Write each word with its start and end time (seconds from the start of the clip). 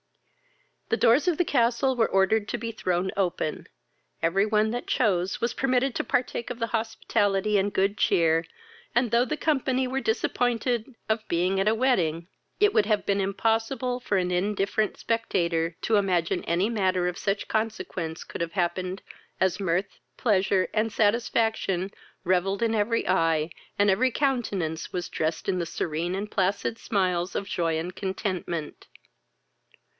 The 0.89 0.97
doors 0.97 1.27
of 1.27 1.37
the 1.37 1.45
Castle 1.45 1.95
were 1.95 2.09
ordered 2.09 2.49
to 2.49 2.57
be 2.57 2.71
thrown 2.71 3.11
open; 3.15 3.67
every 4.21 4.45
one 4.47 4.71
that 4.71 4.87
chose 4.87 5.39
was 5.39 5.53
permitted 5.53 5.93
to 5.95 6.03
partake 6.03 6.49
of 6.49 6.57
the 6.57 6.67
hospitality 6.67 7.57
and 7.57 7.71
good 7.71 7.97
cheer, 7.97 8.45
and, 8.95 9.11
though 9.11 9.23
the 9.23 9.37
company 9.37 9.87
were 9.87 10.01
disappointed 10.01 10.95
of 11.07 11.25
being 11.29 11.59
at 11.59 11.67
a 11.67 11.75
wedding, 11.75 12.27
it 12.59 12.73
would 12.73 12.87
have 12.87 13.05
been 13.05 13.21
impossible 13.21 13.99
for 13.99 14.17
an 14.17 14.31
indifferent 14.31 14.97
spectator 14.97 15.77
to 15.83 15.95
imagine 15.95 16.43
any 16.45 16.67
matter 16.67 17.07
of 17.07 17.17
such 17.17 17.47
consequence 17.47 18.23
could 18.23 18.41
have 18.41 18.53
happened, 18.53 19.03
as 19.39 19.59
mirth, 19.61 19.99
pleasure, 20.17 20.67
and 20.73 20.91
satisfaction, 20.91 21.91
revelled 22.25 22.63
in 22.63 22.73
every 22.75 23.07
eye, 23.07 23.51
and 23.77 23.89
every 23.91 24.11
countenance 24.11 24.91
was 24.91 25.09
drest 25.09 25.47
in 25.47 25.59
the 25.59 25.65
serene 25.65 26.15
and 26.15 26.31
placid 26.31 26.79
smiles 26.79 27.33
of 27.35 27.47
joy 27.47 27.77
and 27.77 27.95
contentment. 27.95 28.87